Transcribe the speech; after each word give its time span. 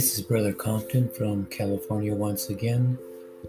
This 0.00 0.16
is 0.16 0.24
Brother 0.24 0.54
Compton 0.54 1.10
from 1.10 1.44
California 1.50 2.14
once 2.14 2.48
again. 2.48 2.98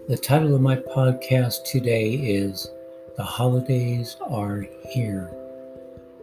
The 0.06 0.18
title 0.18 0.54
of 0.54 0.60
my 0.60 0.76
podcast 0.76 1.64
today 1.64 2.10
is 2.12 2.70
The 3.16 3.22
Holidays 3.22 4.18
Are 4.28 4.66
Here. 4.90 5.32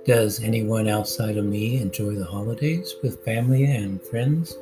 Does 0.06 0.44
anyone 0.44 0.88
outside 0.88 1.38
of 1.38 1.46
me 1.46 1.82
enjoy 1.82 2.14
the 2.14 2.26
holidays 2.26 2.94
with 3.02 3.26
family 3.26 3.64
and 3.64 4.00
friends? 4.04 4.56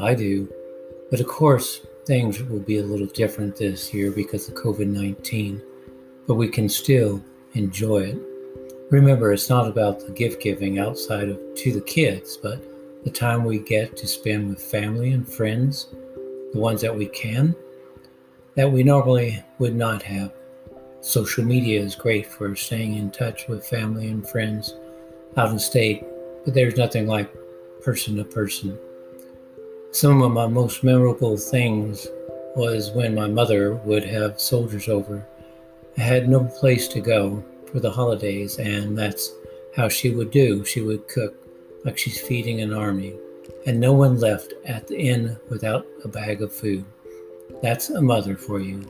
I 0.00 0.14
do. 0.14 0.50
But 1.10 1.20
of 1.20 1.26
course, 1.26 1.82
things 2.06 2.42
will 2.44 2.60
be 2.60 2.78
a 2.78 2.86
little 2.86 3.08
different 3.08 3.56
this 3.56 3.92
year 3.92 4.10
because 4.10 4.48
of 4.48 4.54
COVID 4.54 4.86
19, 4.86 5.60
but 6.26 6.36
we 6.36 6.48
can 6.48 6.70
still 6.70 7.22
enjoy 7.52 7.98
it. 7.98 8.18
Remember, 8.90 9.34
it's 9.34 9.50
not 9.50 9.68
about 9.68 10.00
the 10.00 10.12
gift 10.12 10.40
giving 10.40 10.78
outside 10.78 11.28
of 11.28 11.38
to 11.54 11.72
the 11.74 11.82
kids, 11.82 12.38
but 12.38 12.64
the 13.06 13.12
time 13.12 13.44
we 13.44 13.60
get 13.60 13.96
to 13.96 14.04
spend 14.04 14.48
with 14.48 14.60
family 14.60 15.12
and 15.12 15.28
friends, 15.28 15.86
the 16.52 16.58
ones 16.58 16.80
that 16.80 16.94
we 16.94 17.06
can, 17.06 17.54
that 18.56 18.72
we 18.72 18.82
normally 18.82 19.40
would 19.60 19.76
not 19.76 20.02
have. 20.02 20.32
Social 21.02 21.44
media 21.44 21.80
is 21.80 21.94
great 21.94 22.26
for 22.26 22.56
staying 22.56 22.94
in 22.96 23.12
touch 23.12 23.46
with 23.46 23.64
family 23.64 24.08
and 24.08 24.28
friends 24.28 24.74
out 25.36 25.54
of 25.54 25.60
state, 25.60 26.04
but 26.44 26.52
there's 26.52 26.76
nothing 26.76 27.06
like 27.06 27.32
person 27.80 28.16
to 28.16 28.24
person. 28.24 28.76
Some 29.92 30.20
of 30.20 30.32
my 30.32 30.48
most 30.48 30.82
memorable 30.82 31.36
things 31.36 32.08
was 32.56 32.90
when 32.90 33.14
my 33.14 33.28
mother 33.28 33.76
would 33.84 34.02
have 34.02 34.40
soldiers 34.40 34.88
over. 34.88 35.24
I 35.96 36.00
had 36.00 36.28
no 36.28 36.42
place 36.42 36.88
to 36.88 37.00
go 37.00 37.44
for 37.70 37.78
the 37.78 37.92
holidays, 37.92 38.58
and 38.58 38.98
that's 38.98 39.30
how 39.76 39.88
she 39.88 40.10
would 40.10 40.32
do. 40.32 40.64
She 40.64 40.80
would 40.80 41.06
cook 41.06 41.45
like 41.86 41.96
she's 41.96 42.20
feeding 42.20 42.60
an 42.60 42.74
army, 42.74 43.14
and 43.64 43.78
no 43.78 43.92
one 43.92 44.18
left 44.18 44.52
at 44.64 44.88
the 44.88 44.98
inn 44.98 45.38
without 45.48 45.86
a 46.04 46.08
bag 46.08 46.42
of 46.42 46.52
food. 46.52 46.84
That's 47.62 47.90
a 47.90 48.02
mother 48.02 48.36
for 48.36 48.60
you. 48.60 48.84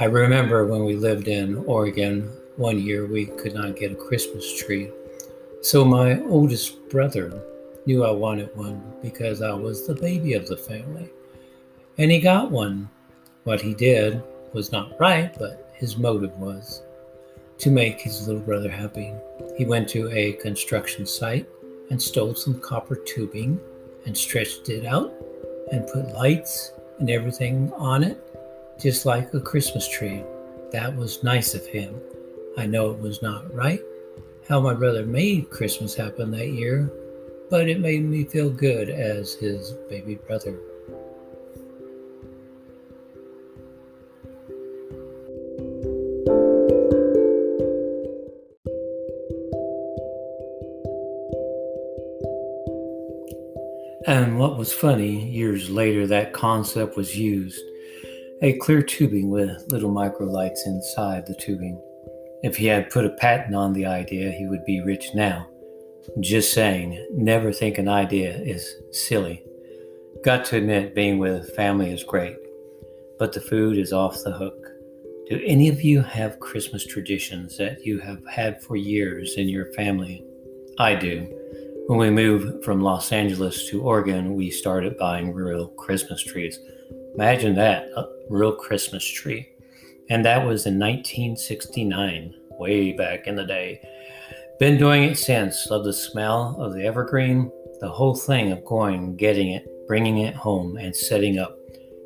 I 0.00 0.06
remember 0.06 0.66
when 0.66 0.84
we 0.84 0.96
lived 0.96 1.28
in 1.28 1.56
Oregon, 1.64 2.28
one 2.56 2.80
year 2.80 3.06
we 3.06 3.26
could 3.26 3.54
not 3.54 3.76
get 3.76 3.92
a 3.92 3.94
Christmas 3.94 4.58
tree. 4.60 4.90
So 5.62 5.84
my 5.84 6.20
oldest 6.22 6.88
brother 6.88 7.40
knew 7.86 8.04
I 8.04 8.10
wanted 8.10 8.54
one 8.56 8.82
because 9.00 9.40
I 9.40 9.52
was 9.52 9.86
the 9.86 9.94
baby 9.94 10.34
of 10.34 10.48
the 10.48 10.56
family. 10.56 11.08
And 11.96 12.10
he 12.10 12.18
got 12.18 12.50
one. 12.50 12.90
What 13.44 13.60
he 13.60 13.72
did 13.72 14.20
was 14.52 14.72
not 14.72 14.98
right, 14.98 15.32
but 15.38 15.72
his 15.74 15.96
motive 15.96 16.36
was 16.38 16.82
to 17.58 17.70
make 17.70 18.00
his 18.00 18.26
little 18.26 18.42
brother 18.42 18.68
happy. 18.68 19.14
He 19.56 19.64
went 19.64 19.88
to 19.90 20.10
a 20.10 20.32
construction 20.32 21.06
site 21.06 21.48
and 21.90 22.00
stole 22.00 22.34
some 22.34 22.60
copper 22.60 22.96
tubing 22.96 23.60
and 24.04 24.16
stretched 24.16 24.68
it 24.68 24.84
out 24.84 25.12
and 25.72 25.86
put 25.88 26.14
lights 26.14 26.72
and 26.98 27.10
everything 27.10 27.72
on 27.74 28.02
it, 28.02 28.18
just 28.80 29.06
like 29.06 29.32
a 29.34 29.40
Christmas 29.40 29.88
tree. 29.88 30.22
That 30.72 30.96
was 30.96 31.22
nice 31.22 31.54
of 31.54 31.66
him. 31.66 32.00
I 32.56 32.66
know 32.66 32.90
it 32.90 32.98
was 32.98 33.22
not 33.22 33.52
right 33.54 33.80
how 34.48 34.60
my 34.60 34.74
brother 34.74 35.04
made 35.04 35.50
Christmas 35.50 35.94
happen 35.94 36.30
that 36.30 36.48
year, 36.48 36.90
but 37.50 37.68
it 37.68 37.80
made 37.80 38.04
me 38.04 38.24
feel 38.24 38.48
good 38.50 38.88
as 38.88 39.34
his 39.34 39.72
baby 39.88 40.14
brother. 40.14 40.56
And 54.06 54.38
what 54.38 54.56
was 54.56 54.72
funny, 54.72 55.28
years 55.30 55.68
later, 55.68 56.06
that 56.06 56.32
concept 56.32 56.96
was 56.96 57.18
used 57.18 57.60
a 58.40 58.52
clear 58.58 58.82
tubing 58.82 59.30
with 59.30 59.64
little 59.72 59.90
micro 59.90 60.26
lights 60.26 60.64
inside 60.64 61.26
the 61.26 61.34
tubing. 61.34 61.82
If 62.42 62.56
he 62.56 62.66
had 62.66 62.90
put 62.90 63.04
a 63.04 63.10
patent 63.10 63.56
on 63.56 63.72
the 63.72 63.86
idea, 63.86 64.30
he 64.30 64.46
would 64.46 64.64
be 64.64 64.80
rich 64.82 65.08
now. 65.14 65.48
Just 66.20 66.52
saying, 66.52 67.04
never 67.12 67.52
think 67.52 67.78
an 67.78 67.88
idea 67.88 68.36
is 68.36 68.76
silly. 68.92 69.42
Got 70.22 70.44
to 70.46 70.58
admit, 70.58 70.94
being 70.94 71.18
with 71.18 71.56
family 71.56 71.92
is 71.92 72.04
great, 72.04 72.36
but 73.18 73.32
the 73.32 73.40
food 73.40 73.76
is 73.76 73.92
off 73.92 74.22
the 74.22 74.32
hook. 74.32 74.68
Do 75.28 75.40
any 75.44 75.68
of 75.68 75.82
you 75.82 76.02
have 76.02 76.38
Christmas 76.38 76.86
traditions 76.86 77.58
that 77.58 77.84
you 77.84 77.98
have 77.98 78.24
had 78.30 78.62
for 78.62 78.76
years 78.76 79.34
in 79.36 79.48
your 79.48 79.72
family? 79.72 80.24
I 80.78 80.94
do. 80.94 81.26
When 81.86 82.00
we 82.00 82.10
moved 82.10 82.64
from 82.64 82.80
Los 82.80 83.12
Angeles 83.12 83.70
to 83.70 83.80
Oregon, 83.80 84.34
we 84.34 84.50
started 84.50 84.98
buying 84.98 85.32
real 85.32 85.68
Christmas 85.68 86.20
trees. 86.20 86.58
Imagine 87.14 87.54
that, 87.54 87.84
a 87.96 88.08
real 88.28 88.56
Christmas 88.56 89.04
tree. 89.04 89.48
And 90.10 90.24
that 90.24 90.44
was 90.44 90.66
in 90.66 90.80
1969, 90.80 92.34
way 92.58 92.90
back 92.90 93.28
in 93.28 93.36
the 93.36 93.44
day. 93.44 93.80
Been 94.58 94.78
doing 94.78 95.04
it 95.04 95.16
since. 95.16 95.68
Love 95.70 95.84
the 95.84 95.92
smell 95.92 96.60
of 96.60 96.74
the 96.74 96.84
evergreen, 96.84 97.52
the 97.78 97.88
whole 97.88 98.16
thing 98.16 98.50
of 98.50 98.64
going, 98.64 99.14
getting 99.14 99.52
it, 99.52 99.64
bringing 99.86 100.18
it 100.18 100.34
home, 100.34 100.76
and 100.78 100.94
setting 100.94 101.38
up 101.38 101.56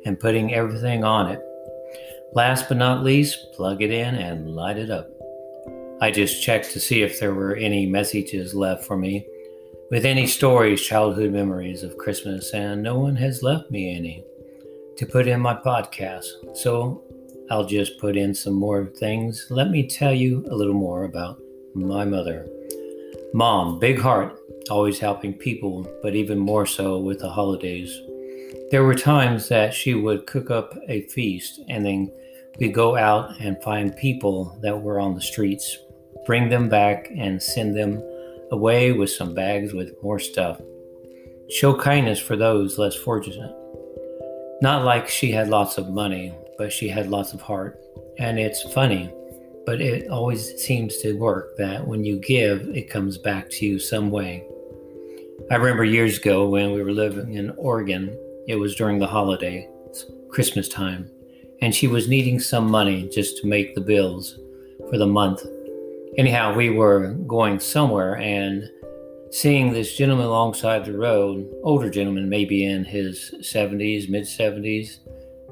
and 0.05 0.19
putting 0.19 0.53
everything 0.53 1.03
on 1.03 1.31
it. 1.31 1.41
Last 2.33 2.67
but 2.67 2.77
not 2.77 3.03
least, 3.03 3.51
plug 3.53 3.81
it 3.81 3.89
in 3.89 4.13
and 4.13 4.55
light 4.55 4.77
it 4.77 4.91
up. 4.91 5.09
I 6.01 6.11
just 6.11 6.43
checked 6.43 6.69
to 6.73 6.79
see 6.79 7.01
if 7.01 7.19
there 7.19 7.33
were 7.33 7.55
any 7.55 7.87
messages 7.87 8.53
left 8.53 8.85
for 8.85 8.95
me 8.95 9.25
with 9.91 10.05
any 10.05 10.25
stories, 10.25 10.81
childhood 10.81 11.31
memories 11.31 11.83
of 11.83 11.97
Christmas, 11.97 12.53
and 12.53 12.81
no 12.81 12.97
one 12.97 13.17
has 13.17 13.43
left 13.43 13.69
me 13.69 13.93
any 13.93 14.23
to 14.95 15.05
put 15.05 15.27
in 15.27 15.41
my 15.41 15.53
podcast. 15.53 16.55
So 16.55 17.03
I'll 17.51 17.65
just 17.65 17.99
put 17.99 18.15
in 18.15 18.33
some 18.33 18.53
more 18.53 18.85
things. 18.85 19.47
Let 19.49 19.69
me 19.69 19.85
tell 19.85 20.13
you 20.13 20.45
a 20.49 20.55
little 20.55 20.73
more 20.73 21.03
about 21.03 21.41
my 21.75 22.05
mother. 22.05 22.47
Mom, 23.33 23.79
big 23.79 23.99
heart, 23.99 24.39
always 24.69 24.97
helping 24.97 25.33
people, 25.33 25.85
but 26.01 26.15
even 26.15 26.39
more 26.39 26.65
so 26.65 26.97
with 26.97 27.19
the 27.19 27.29
holidays. 27.29 27.93
There 28.71 28.85
were 28.85 28.95
times 28.95 29.49
that 29.49 29.73
she 29.73 29.93
would 29.93 30.25
cook 30.25 30.49
up 30.49 30.73
a 30.87 31.01
feast 31.07 31.59
and 31.67 31.85
then 31.85 32.09
we'd 32.59 32.73
go 32.73 32.95
out 32.95 33.37
and 33.41 33.61
find 33.61 33.93
people 33.97 34.57
that 34.61 34.81
were 34.81 35.01
on 35.01 35.15
the 35.15 35.21
streets, 35.21 35.77
bring 36.25 36.47
them 36.47 36.69
back 36.69 37.11
and 37.17 37.43
send 37.43 37.75
them 37.75 38.01
away 38.51 38.91
with 38.91 39.09
some 39.09 39.33
bags 39.33 39.73
with 39.73 39.95
more 40.03 40.19
stuff. 40.19 40.61
Show 41.49 41.75
kindness 41.75 42.19
for 42.19 42.35
those 42.35 42.77
less 42.77 42.95
fortunate. 42.95 43.55
Not 44.61 44.83
like 44.83 45.09
she 45.09 45.31
had 45.31 45.49
lots 45.49 45.77
of 45.77 45.89
money, 45.89 46.33
but 46.57 46.71
she 46.71 46.87
had 46.87 47.09
lots 47.09 47.33
of 47.33 47.41
heart. 47.41 47.79
And 48.19 48.37
it's 48.39 48.61
funny, 48.73 49.11
but 49.65 49.81
it 49.81 50.09
always 50.09 50.53
seems 50.61 50.97
to 50.97 51.17
work 51.17 51.57
that 51.57 51.87
when 51.87 52.03
you 52.03 52.19
give, 52.19 52.67
it 52.69 52.89
comes 52.89 53.17
back 53.17 53.49
to 53.51 53.65
you 53.65 53.79
some 53.79 54.11
way. 54.11 54.45
I 55.49 55.55
remember 55.55 55.83
years 55.83 56.17
ago 56.17 56.47
when 56.47 56.71
we 56.71 56.83
were 56.83 56.91
living 56.91 57.33
in 57.33 57.49
Oregon, 57.57 58.15
it 58.47 58.55
was 58.55 58.75
during 58.75 58.99
the 58.99 59.07
holiday, 59.07 59.67
Christmas 60.29 60.67
time, 60.67 61.09
and 61.61 61.73
she 61.73 61.87
was 61.87 62.07
needing 62.07 62.39
some 62.39 62.69
money 62.69 63.09
just 63.09 63.37
to 63.37 63.47
make 63.47 63.75
the 63.75 63.81
bills 63.81 64.37
for 64.89 64.97
the 64.97 65.07
month 65.07 65.43
anyhow, 66.17 66.53
we 66.53 66.69
were 66.69 67.13
going 67.27 67.59
somewhere 67.59 68.17
and 68.17 68.69
seeing 69.31 69.71
this 69.71 69.95
gentleman 69.95 70.25
alongside 70.25 70.85
the 70.85 70.97
road, 70.97 71.49
older 71.63 71.89
gentleman, 71.89 72.29
maybe 72.29 72.65
in 72.65 72.83
his 72.83 73.33
70s, 73.41 74.09
mid 74.09 74.23
70s. 74.23 74.99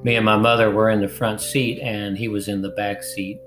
Me 0.03 0.15
and 0.15 0.25
my 0.25 0.37
mother 0.37 0.71
were 0.71 0.89
in 0.89 1.01
the 1.01 1.07
front 1.07 1.41
seat 1.41 1.79
and 1.79 2.17
he 2.17 2.27
was 2.27 2.47
in 2.47 2.61
the 2.61 2.69
back 2.69 3.03
seat. 3.03 3.39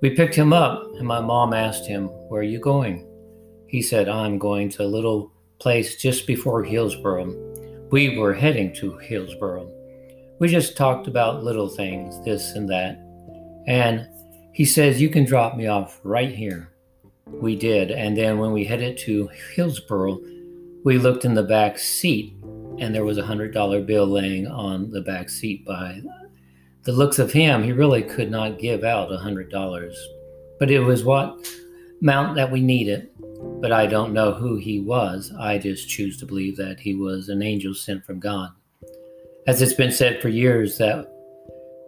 We 0.00 0.10
picked 0.10 0.34
him 0.34 0.52
up 0.52 0.82
and 0.96 1.06
my 1.06 1.20
mom 1.20 1.52
asked 1.52 1.86
him, 1.86 2.06
Where 2.28 2.40
are 2.40 2.44
you 2.44 2.60
going? 2.60 3.06
He 3.66 3.82
said, 3.82 4.08
I'm 4.08 4.38
going 4.38 4.70
to 4.70 4.84
a 4.84 4.86
little 4.86 5.32
place 5.58 5.96
just 5.96 6.26
before 6.26 6.62
Hillsboro. 6.62 7.88
We 7.90 8.16
were 8.18 8.34
heading 8.34 8.72
to 8.76 8.96
Hillsboro. 8.98 9.70
We 10.38 10.48
just 10.48 10.76
talked 10.76 11.08
about 11.08 11.42
little 11.42 11.68
things, 11.68 12.22
this 12.24 12.52
and 12.52 12.68
that. 12.68 12.96
And 13.66 14.08
he 14.58 14.64
says, 14.64 15.00
You 15.00 15.08
can 15.08 15.24
drop 15.24 15.56
me 15.56 15.68
off 15.68 16.00
right 16.02 16.34
here. 16.34 16.72
We 17.26 17.54
did. 17.54 17.92
And 17.92 18.16
then 18.16 18.38
when 18.38 18.52
we 18.52 18.64
headed 18.64 18.98
to 18.98 19.28
Hillsboro, 19.54 20.18
we 20.84 20.98
looked 20.98 21.24
in 21.24 21.34
the 21.34 21.44
back 21.44 21.78
seat 21.78 22.34
and 22.80 22.92
there 22.92 23.04
was 23.04 23.18
a 23.18 23.24
hundred 23.24 23.54
dollar 23.54 23.80
bill 23.80 24.08
laying 24.08 24.48
on 24.48 24.90
the 24.90 25.02
back 25.02 25.30
seat 25.30 25.64
by 25.64 26.02
the 26.82 26.90
looks 26.90 27.20
of 27.20 27.30
him. 27.30 27.62
He 27.62 27.70
really 27.70 28.02
could 28.02 28.32
not 28.32 28.58
give 28.58 28.82
out 28.82 29.12
a 29.12 29.18
hundred 29.18 29.48
dollars. 29.48 29.96
But 30.58 30.72
it 30.72 30.80
was 30.80 31.04
what 31.04 31.48
amount 32.02 32.34
that 32.34 32.50
we 32.50 32.60
needed. 32.60 33.10
But 33.60 33.70
i 33.70 33.86
don't 33.86 34.12
know 34.12 34.32
who 34.32 34.56
he 34.56 34.80
was. 34.80 35.32
I 35.38 35.58
just 35.58 35.88
choose 35.88 36.18
to 36.18 36.26
believe 36.26 36.56
that 36.56 36.80
he 36.80 36.96
was 36.96 37.28
an 37.28 37.42
angel 37.42 37.74
sent 37.74 38.04
from 38.04 38.18
god. 38.18 38.50
As 39.46 39.62
it's 39.62 39.74
been 39.74 39.92
said 39.92 40.20
for 40.20 40.28
years 40.28 40.78
that 40.78 41.12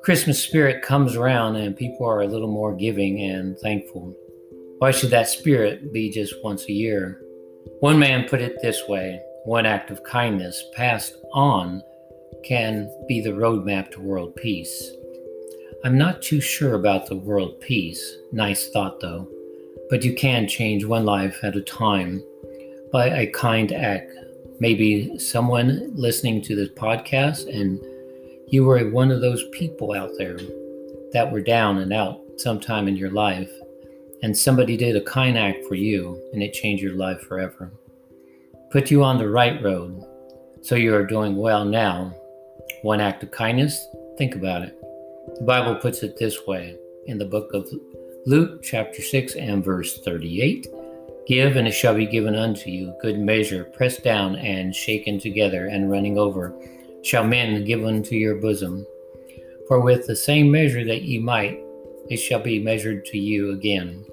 Christmas 0.02 0.42
spirit 0.42 0.82
comes 0.82 1.14
around 1.14 1.56
and 1.56 1.76
people 1.76 2.06
are 2.06 2.22
a 2.22 2.26
little 2.26 2.50
more 2.50 2.74
giving 2.74 3.20
and 3.20 3.58
thankful. 3.58 4.16
Why 4.78 4.92
should 4.92 5.10
that 5.10 5.28
spirit 5.28 5.92
be 5.92 6.10
just 6.10 6.34
once 6.42 6.64
a 6.68 6.72
year? 6.72 7.20
One 7.80 7.98
man 7.98 8.26
put 8.26 8.40
it 8.40 8.62
this 8.62 8.88
way 8.88 9.20
one 9.44 9.66
act 9.66 9.90
of 9.90 10.02
kindness 10.02 10.64
passed 10.74 11.16
on 11.32 11.82
can 12.44 12.90
be 13.08 13.20
the 13.20 13.30
roadmap 13.30 13.90
to 13.90 14.00
world 14.00 14.34
peace. 14.36 14.90
I'm 15.84 15.98
not 15.98 16.22
too 16.22 16.40
sure 16.40 16.74
about 16.74 17.06
the 17.06 17.16
world 17.16 17.60
peace. 17.60 18.16
Nice 18.32 18.70
thought, 18.70 19.00
though. 19.00 19.28
But 19.88 20.04
you 20.04 20.14
can 20.14 20.46
change 20.46 20.84
one 20.84 21.04
life 21.04 21.42
at 21.42 21.56
a 21.56 21.62
time 21.62 22.22
by 22.92 23.06
a 23.06 23.26
kind 23.28 23.72
act. 23.72 24.12
Maybe 24.60 25.18
someone 25.18 25.90
listening 25.94 26.42
to 26.42 26.54
this 26.54 26.68
podcast 26.70 27.48
and 27.48 27.80
you 28.50 28.64
were 28.64 28.90
one 28.90 29.12
of 29.12 29.20
those 29.20 29.44
people 29.52 29.92
out 29.92 30.10
there 30.18 30.38
that 31.12 31.30
were 31.30 31.40
down 31.40 31.78
and 31.78 31.92
out 31.92 32.20
sometime 32.36 32.88
in 32.88 32.96
your 32.96 33.10
life, 33.10 33.50
and 34.22 34.36
somebody 34.36 34.76
did 34.76 34.96
a 34.96 35.00
kind 35.02 35.38
act 35.38 35.64
for 35.66 35.76
you 35.76 36.20
and 36.32 36.42
it 36.42 36.52
changed 36.52 36.82
your 36.82 36.94
life 36.94 37.20
forever. 37.20 37.70
Put 38.70 38.90
you 38.90 39.04
on 39.04 39.18
the 39.18 39.28
right 39.28 39.62
road 39.62 40.04
so 40.62 40.74
you 40.74 40.94
are 40.94 41.06
doing 41.06 41.36
well 41.36 41.64
now. 41.64 42.14
One 42.82 43.00
act 43.00 43.22
of 43.22 43.30
kindness, 43.30 43.86
think 44.18 44.34
about 44.34 44.62
it. 44.62 44.76
The 45.38 45.44
Bible 45.44 45.76
puts 45.76 46.02
it 46.02 46.18
this 46.18 46.46
way 46.46 46.76
in 47.06 47.18
the 47.18 47.24
book 47.24 47.52
of 47.54 47.68
Luke, 48.26 48.62
chapter 48.62 49.00
6, 49.00 49.36
and 49.36 49.64
verse 49.64 50.00
38 50.00 50.66
Give, 51.26 51.56
and 51.56 51.68
it 51.68 51.72
shall 51.72 51.94
be 51.94 52.06
given 52.06 52.34
unto 52.34 52.70
you, 52.70 52.94
good 53.00 53.18
measure, 53.18 53.64
pressed 53.64 54.02
down 54.02 54.34
and 54.36 54.74
shaken 54.74 55.20
together 55.20 55.66
and 55.66 55.90
running 55.90 56.18
over, 56.18 56.54
shall 57.02 57.24
men 57.24 57.64
give 57.64 57.84
unto 57.84 58.14
your 58.14 58.36
bosom. 58.36 58.86
For 59.68 59.80
with 59.80 60.06
the 60.06 60.16
same 60.16 60.50
measure 60.50 60.84
that 60.84 61.02
ye 61.02 61.18
might, 61.18 61.60
it 62.08 62.16
shall 62.16 62.40
be 62.40 62.58
measured 62.58 63.04
to 63.06 63.18
you 63.18 63.52
again. 63.52 64.04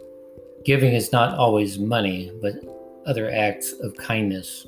Giving 0.64 0.94
is 0.94 1.12
not 1.12 1.38
always 1.38 1.80
money, 1.80 2.32
but 2.42 2.56
other 3.06 3.32
acts 3.32 3.74
of 3.74 3.96
kindness. 3.96 4.68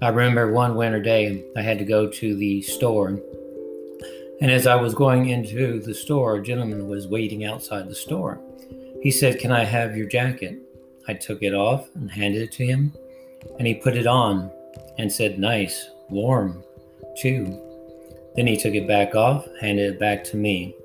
I 0.00 0.08
remember 0.08 0.52
one 0.52 0.76
winter 0.76 1.02
day 1.02 1.44
I 1.56 1.62
had 1.62 1.78
to 1.78 1.84
go 1.84 2.08
to 2.08 2.36
the 2.36 2.62
store 2.62 3.20
and 4.40 4.50
as 4.50 4.66
I 4.66 4.74
was 4.74 4.94
going 4.94 5.28
into 5.28 5.80
the 5.80 5.94
store, 5.94 6.36
a 6.36 6.42
gentleman 6.42 6.88
was 6.88 7.06
waiting 7.06 7.44
outside 7.44 7.88
the 7.88 7.94
store. 7.94 8.40
He 9.00 9.10
said, 9.10 9.38
Can 9.38 9.52
I 9.52 9.64
have 9.64 9.96
your 9.96 10.06
jacket? 10.06 10.58
I 11.06 11.14
took 11.14 11.42
it 11.42 11.54
off 11.54 11.88
and 11.94 12.10
handed 12.10 12.42
it 12.42 12.52
to 12.52 12.66
him, 12.66 12.92
and 13.58 13.66
he 13.66 13.74
put 13.74 13.96
it 13.96 14.06
on 14.06 14.50
and 14.98 15.10
said, 15.10 15.38
Nice, 15.38 15.88
warm, 16.10 16.64
too. 17.16 17.60
Then 18.36 18.46
he 18.46 18.56
took 18.56 18.74
it 18.74 18.88
back 18.88 19.14
off, 19.14 19.46
handed 19.60 19.94
it 19.94 20.00
back 20.00 20.24
to 20.24 20.36
me. 20.36 20.76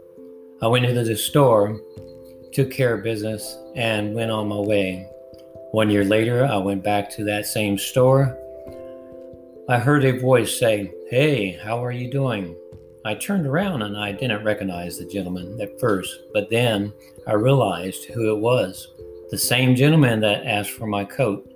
I 0.62 0.68
went 0.68 0.86
into 0.86 1.04
the 1.04 1.16
store, 1.16 1.80
took 2.52 2.72
care 2.72 2.94
of 2.94 3.04
business, 3.04 3.58
and 3.76 4.14
went 4.14 4.32
on 4.32 4.48
my 4.48 4.60
way. 4.60 5.08
One 5.72 5.90
year 5.90 6.04
later, 6.04 6.46
I 6.46 6.58
went 6.58 6.84
back 6.84 7.10
to 7.12 7.24
that 7.26 7.46
same 7.46 7.78
store. 7.78 8.38
I 9.70 9.78
heard 9.78 10.04
a 10.04 10.20
voice 10.20 10.58
say, 10.58 10.92
Hey, 11.10 11.52
how 11.64 11.84
are 11.84 11.92
you 11.92 12.10
doing? 12.10 12.56
I 13.06 13.16
turned 13.16 13.48
around 13.48 13.84
and 13.84 13.98
I 13.98 14.12
didn't 14.12 14.44
recognize 14.44 14.98
the 14.98 15.06
gentleman 15.06 15.60
at 15.62 15.80
first, 15.80 16.22
but 16.34 16.50
then 16.50 16.92
I 17.28 17.34
realized 17.34 18.06
who 18.06 18.36
it 18.36 18.40
was. 18.40 18.90
The 19.30 19.38
same 19.38 19.76
gentleman 19.76 20.20
that 20.22 20.46
asked 20.46 20.72
for 20.72 20.88
my 20.88 21.06
coat. 21.06 21.50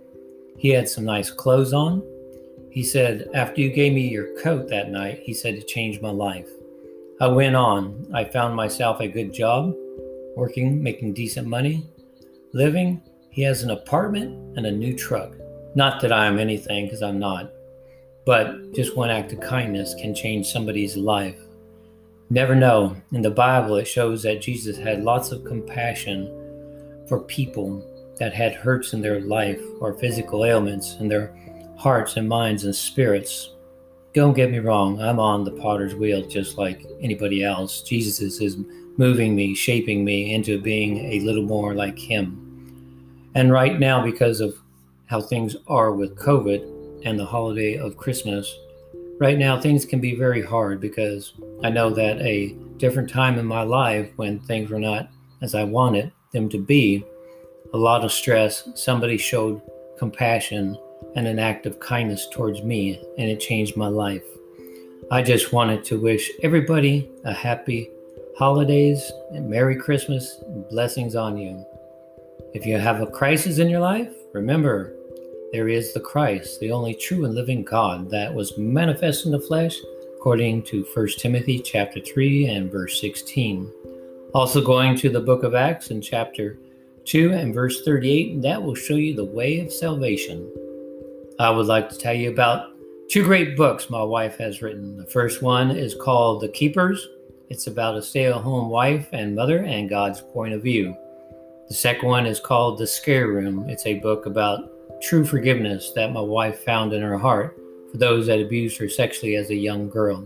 He 0.58 0.70
had 0.70 0.88
some 0.88 1.04
nice 1.04 1.30
clothes 1.32 1.74
on. 1.74 2.02
He 2.74 2.82
said, 2.84 3.30
After 3.36 3.62
you 3.62 3.70
gave 3.70 3.94
me 3.94 4.08
your 4.08 4.36
coat 4.42 4.68
that 4.70 4.90
night, 4.90 5.20
he 5.22 5.32
said 5.32 5.54
it 5.54 5.68
changed 5.68 6.02
my 6.02 6.10
life. 6.10 6.50
I 7.22 7.28
went 7.28 7.56
on. 7.56 8.08
I 8.16 8.24
found 8.24 8.56
myself 8.56 9.00
a 9.00 9.08
good 9.08 9.32
job, 9.32 9.76
working, 10.36 10.82
making 10.82 11.14
decent 11.14 11.48
money, 11.48 11.88
living. 12.52 13.00
He 13.30 13.44
has 13.44 13.62
an 13.62 13.70
apartment 13.70 14.58
and 14.58 14.66
a 14.66 14.72
new 14.72 14.98
truck. 14.98 15.34
Not 15.76 16.02
that 16.02 16.12
I 16.12 16.26
am 16.26 16.40
anything, 16.40 16.86
because 16.86 17.04
I'm 17.04 17.20
not. 17.20 17.52
But 18.26 18.74
just 18.74 18.98
one 18.98 19.12
act 19.12 19.34
of 19.34 19.40
kindness 19.40 19.94
can 19.94 20.16
change 20.16 20.48
somebody's 20.48 20.98
life. 20.98 21.38
Never 22.32 22.56
know. 22.56 22.96
In 23.12 23.22
the 23.22 23.30
Bible, 23.30 23.76
it 23.76 23.88
shows 23.88 24.24
that 24.24 24.42
Jesus 24.42 24.78
had 24.78 25.04
lots 25.04 25.32
of 25.32 25.46
compassion 25.46 26.26
for 27.08 27.20
people 27.20 27.88
that 28.18 28.34
had 28.34 28.56
hurts 28.56 28.94
in 28.94 29.02
their 29.02 29.20
life 29.22 29.62
or 29.80 29.94
physical 29.94 30.44
ailments 30.44 30.96
in 31.00 31.08
their 31.08 31.36
hearts 31.84 32.18
and 32.18 32.30
minds 32.30 32.64
and 32.64 32.76
spirits. 32.76 33.52
Don't 34.14 34.34
get 34.34 34.52
me 34.52 34.60
wrong, 34.60 35.02
I'm 35.02 35.20
on 35.20 35.44
the 35.44 35.52
potter's 35.52 35.96
wheel 35.96 36.26
just 36.28 36.58
like 36.58 36.86
anybody 37.02 37.44
else. 37.44 37.82
Jesus 37.82 38.22
is 38.22 38.58
moving 38.98 39.36
me, 39.36 39.54
shaping 39.56 40.06
me 40.06 40.34
into 40.34 40.62
being 40.62 40.98
a 41.12 41.20
little 41.20 41.44
more 41.44 41.74
like 41.74 41.98
Him. 41.98 42.40
And 43.36 43.52
right 43.52 43.80
now, 43.80 44.04
because 44.04 44.40
of 44.40 44.56
how 45.08 45.20
things 45.20 45.56
are 45.68 45.92
with 45.92 46.16
COVID, 46.16 46.74
and 47.06 47.20
the 47.20 47.26
holiday 47.26 47.78
of 47.78 47.98
Christmas, 47.98 48.58
right 49.20 49.38
now 49.38 49.60
things 49.60 49.86
can 49.86 50.00
be 50.00 50.16
very 50.16 50.42
hard 50.42 50.80
because 50.80 51.34
I 51.64 51.70
know 51.70 51.90
that 51.92 52.22
a 52.22 52.56
different 52.78 53.10
time 53.10 53.38
in 53.38 53.46
my 53.46 53.64
life 53.64 54.10
when 54.16 54.40
things 54.40 54.70
were 54.70 54.80
not 54.80 55.10
as 55.42 55.56
I 55.56 55.64
wanted 55.64 56.12
them 56.32 56.50
to 56.50 56.58
be, 56.58 57.06
a 57.74 57.78
lot 57.78 58.06
of 58.06 58.12
stress, 58.12 58.70
somebody 58.76 59.18
showed 59.18 59.62
compassion 59.98 60.78
and 61.16 61.28
an 61.28 61.40
act 61.40 61.66
of 61.66 61.80
kindness 61.80 62.28
towards 62.32 62.64
me, 62.64 63.02
and 63.18 63.30
it 63.30 63.40
changed 63.40 63.78
my 63.78 63.88
life. 63.88 64.24
I 65.12 65.22
just 65.22 65.54
wanted 65.54 65.84
to 65.86 66.00
wish 66.00 66.32
everybody 66.42 67.10
a 67.24 67.34
happy 67.34 67.90
holidays 68.38 69.12
and 69.32 69.50
Merry 69.50 69.76
Christmas 69.76 70.42
and 70.48 70.68
blessings 70.70 71.16
on 71.16 71.38
you. 71.38 71.64
If 72.54 72.66
you 72.66 72.78
have 72.78 73.02
a 73.02 73.08
crisis 73.08 73.60
in 73.60 73.70
your 73.70 73.80
life, 73.80 74.12
remember 74.34 74.94
there 75.52 75.70
is 75.70 75.94
the 75.94 76.00
Christ, 76.00 76.60
the 76.60 76.72
only 76.72 76.96
true 76.96 77.26
and 77.26 77.36
living 77.36 77.64
God 77.64 78.10
that 78.10 78.34
was 78.34 78.58
manifest 78.58 79.26
in 79.26 79.32
the 79.32 79.40
flesh, 79.40 79.78
according 80.16 80.64
to 80.64 80.86
1 80.96 81.08
Timothy 81.20 81.60
chapter 81.60 82.00
3 82.00 82.48
and 82.48 82.72
verse 82.72 83.00
16. 83.00 83.72
Also 84.34 84.64
going 84.64 84.98
to 84.98 85.10
the 85.10 85.20
book 85.20 85.44
of 85.44 85.54
Acts 85.54 85.92
in 85.92 86.02
chapter 86.02 86.58
2 87.06 87.34
and 87.34 87.54
verse 87.54 87.84
38, 87.84 88.42
that 88.42 88.62
will 88.62 88.74
show 88.74 88.96
you 88.96 89.14
the 89.14 89.24
way 89.24 89.60
of 89.60 89.72
salvation. 89.72 90.50
I 91.40 91.50
would 91.50 91.66
like 91.66 91.90
to 91.90 91.98
tell 91.98 92.14
you 92.14 92.32
about 92.32 92.70
two 93.10 93.24
great 93.24 93.58
books 93.58 93.90
my 93.90 94.04
wife 94.04 94.38
has 94.38 94.62
written. 94.62 94.98
The 94.98 95.06
first 95.06 95.42
one 95.42 95.72
is 95.72 95.96
called 95.96 96.42
The 96.42 96.50
Keepers. 96.50 97.08
It's 97.50 97.68
about 97.68 97.98
a 97.98 98.02
stay-at-home 98.02 98.70
wife 98.70 99.10
and 99.12 99.36
mother 99.36 99.64
and 99.64 99.90
God's 99.90 100.22
point 100.22 100.54
of 100.54 100.62
view. 100.62 100.96
The 101.68 101.74
second 101.74 102.08
one 102.08 102.26
is 102.26 102.40
called 102.40 102.78
The 102.78 102.86
Scare 102.86 103.30
Room. 103.30 103.68
It's 103.68 103.86
a 103.88 104.00
book 104.00 104.26
about 104.26 104.70
true 105.02 105.26
forgiveness 105.26 105.92
that 105.96 106.14
my 106.14 106.22
wife 106.22 106.64
found 106.64 106.94
in 106.94 107.02
her 107.02 107.18
heart 107.18 107.58
for 107.92 107.98
those 107.98 108.28
that 108.28 108.40
abused 108.40 108.78
her 108.80 108.88
sexually 108.88 109.36
as 109.36 109.50
a 109.50 109.56
young 109.56 109.90
girl. 109.90 110.26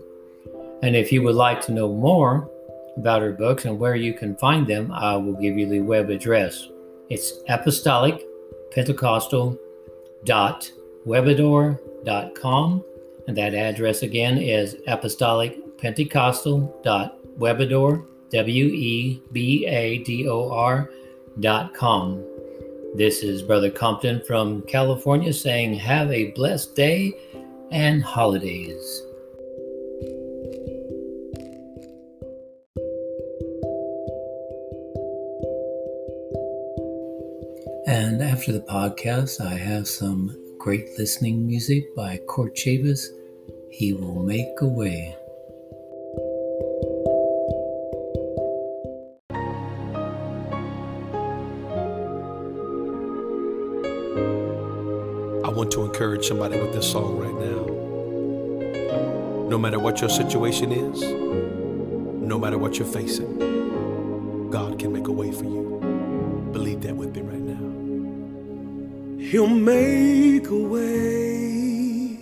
And 0.84 0.96
if 0.96 1.12
you 1.12 1.24
would 1.24 1.36
like 1.36 1.62
to 1.62 1.72
know 1.72 1.92
more 1.92 2.50
about 2.98 3.22
her 3.22 3.32
books 3.32 3.66
and 3.66 3.80
where 3.80 3.96
you 3.96 4.14
can 4.14 4.36
find 4.36 4.68
them, 4.68 4.92
I 4.92 5.16
will 5.16 5.34
give 5.34 5.58
you 5.58 5.68
the 5.68 5.80
web 5.80 6.10
address. 6.10 6.68
It's 7.10 7.34
apostolic 7.48 8.26
pentecostal 8.72 9.58
dot 10.26 10.70
webador.com 11.08 12.84
and 13.28 13.38
that 13.38 13.54
address 13.54 14.04
again 14.04 14.38
is 14.38 14.76
apostolic 14.88 15.78
pentecostal 15.78 16.80
dot 16.84 17.18
webador 17.40 18.06
w-e-b-a-d-o-r 18.32 19.20
dot 21.40 21.74
com 21.74 22.24
this 22.98 23.22
is 23.22 23.44
Brother 23.44 23.70
Compton 23.70 24.22
from 24.26 24.64
California 24.64 25.32
saying, 25.32 25.76
Have 25.76 26.12
a 26.12 26.32
blessed 26.32 26.76
day 26.76 27.14
and 27.70 28.02
holidays. 28.02 29.04
And 37.86 38.24
after 38.24 38.52
the 38.52 38.66
podcast, 38.68 39.40
I 39.46 39.54
have 39.58 39.88
some 39.88 40.36
great 40.68 41.00
listening 41.00 41.48
music 41.48 41.96
by 41.96 42.18
Court 42.28 42.54
Chavis. 42.54 43.00
He 43.72 43.94
will 43.94 44.22
make 44.22 44.60
a 44.60 44.68
way. 44.68 45.16
I 55.46 55.50
want 55.50 55.72
to 55.72 55.86
encourage 55.86 56.28
somebody 56.28 56.60
with 56.60 56.74
this 56.74 56.92
song 56.92 57.18
right 57.18 57.34
now. 57.34 57.64
No 59.48 59.58
matter 59.58 59.80
what 59.80 60.02
your 60.02 60.10
situation 60.10 60.74
is, 60.74 61.02
no 61.02 62.38
matter 62.38 62.58
what 62.58 62.78
you're 62.78 62.86
facing, 62.86 64.50
God 64.50 64.78
can 64.78 64.92
make 64.92 65.08
a 65.08 65.14
way 65.14 65.32
for 65.32 65.46
you. 65.46 65.87
He'll 69.32 69.48
make 69.48 70.48
a 70.48 70.56
way 70.56 72.18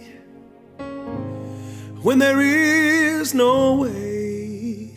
when 2.01 2.17
there 2.17 2.41
is 2.41 3.35
no 3.35 3.75
way. 3.75 4.89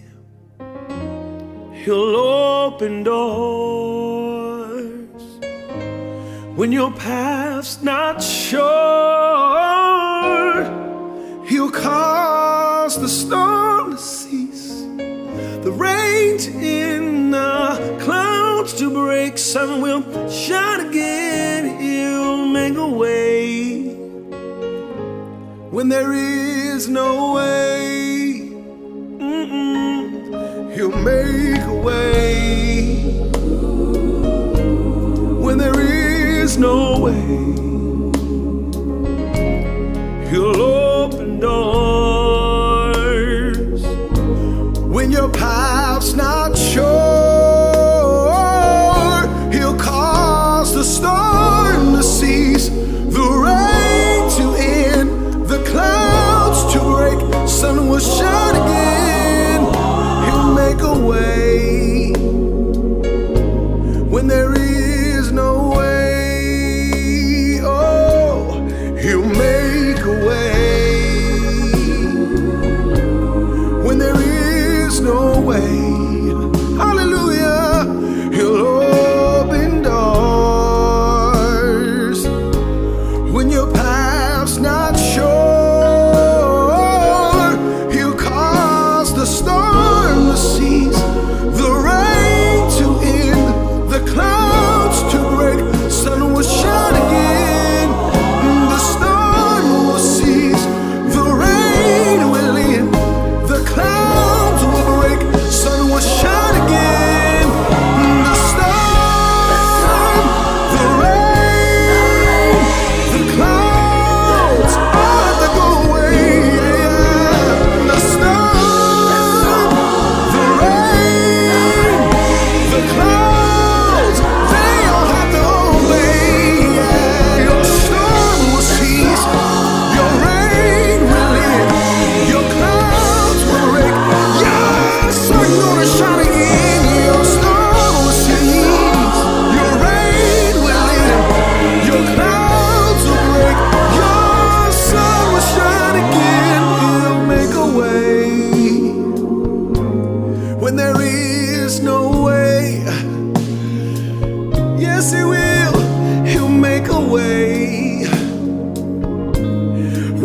He'll 1.85 2.17
open 2.17 3.03
doors 3.03 4.00
when 6.57 6.73
your 6.73 6.91
path's 6.93 7.83
not 7.83 8.23
sure. 8.23 8.65
He'll 11.45 11.71
cause 11.71 12.99
the 12.99 13.09
storm 13.09 13.97
to 13.97 13.99
cease, 13.99 14.81
the 15.62 15.73
rain 15.77 16.41
in 16.41 17.33
the 17.33 17.99
clouds 18.00 18.73
to 18.79 18.88
break, 18.91 19.37
sun 19.37 19.83
will 19.83 20.03
shine 20.31 20.68
no 22.88 22.97
way 22.97 23.83
when 25.71 25.88
there 25.88 26.12
is 26.12 26.88
no 26.88 27.35
way. 27.35 28.50
Mm-mm. 29.18 30.75
He'll 30.75 30.97
make 30.97 31.62
a 31.62 31.75
way 31.75 33.02
when 35.42 35.59
there 35.59 35.80
is 35.80 36.57
no 36.57 37.00
way. 37.00 37.68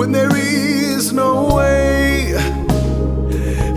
when 0.04 0.12
there 0.12 0.36
is 0.36 1.14
no 1.14 1.56
way. 1.56 2.34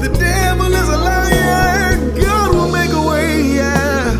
The 0.03 0.11
devil 0.19 0.75
is 0.75 0.89
a 0.89 0.97
liar, 0.97 2.21
God 2.21 2.53
will 2.53 2.73
make 2.73 2.91
a 2.91 3.01
way, 3.01 3.43
yeah. 3.43 4.11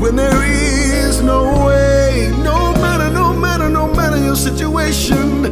When 0.00 0.16
there 0.16 0.42
is 0.42 1.20
no 1.20 1.66
way, 1.66 2.32
no 2.42 2.72
matter, 2.80 3.10
no 3.10 3.34
matter, 3.34 3.68
no 3.68 3.92
matter 3.92 4.16
your 4.16 4.36
situation. 4.36 5.44